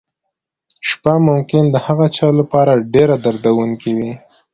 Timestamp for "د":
1.69-1.75